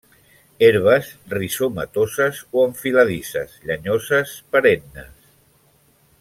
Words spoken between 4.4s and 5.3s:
perennes.